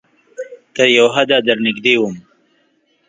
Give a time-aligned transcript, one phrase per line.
[0.75, 2.15] تر یو حده درنږدې وم